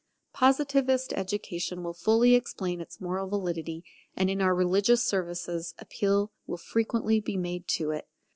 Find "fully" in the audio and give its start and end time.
1.93-2.33